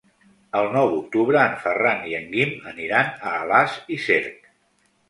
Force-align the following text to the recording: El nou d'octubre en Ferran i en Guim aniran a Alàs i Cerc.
El 0.61 0.69
nou 0.75 0.87
d'octubre 0.93 1.39
en 1.49 1.53
Ferran 1.65 2.03
i 2.13 2.17
en 2.21 2.27
Guim 2.35 2.59
aniran 2.73 3.17
a 3.31 3.39
Alàs 3.45 3.79
i 3.99 4.05
Cerc. 4.09 4.53